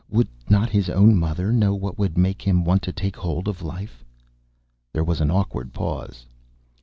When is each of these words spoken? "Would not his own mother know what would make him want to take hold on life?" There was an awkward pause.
"Would 0.09 0.29
not 0.49 0.71
his 0.71 0.89
own 0.89 1.13
mother 1.15 1.53
know 1.53 1.75
what 1.75 1.99
would 1.99 2.17
make 2.17 2.41
him 2.41 2.63
want 2.63 2.81
to 2.81 2.91
take 2.91 3.15
hold 3.15 3.47
on 3.47 3.53
life?" 3.61 4.03
There 4.93 5.03
was 5.03 5.21
an 5.21 5.29
awkward 5.29 5.73
pause. 5.73 6.25